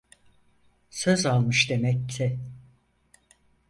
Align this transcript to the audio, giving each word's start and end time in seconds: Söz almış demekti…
Söz 0.89 1.25
almış 1.25 1.69
demekti… 1.69 2.39